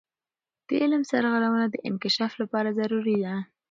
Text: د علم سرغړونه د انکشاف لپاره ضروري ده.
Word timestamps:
د 0.67 0.69
علم 0.81 1.01
سرغړونه 1.11 1.65
د 1.69 1.75
انکشاف 1.89 2.33
لپاره 2.41 2.75
ضروري 2.79 3.17
ده. 3.23 3.35